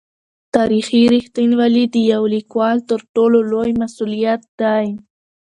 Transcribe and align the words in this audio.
تاریخي 0.55 1.01
رښتینولي 1.15 1.85
د 1.93 1.95
یو 2.11 2.23
لیکوال 2.35 2.77
تر 2.89 2.99
ټولو 3.15 3.37
لوی 3.51 3.71
مسوولیت 3.81 4.41
دی. 4.61 4.85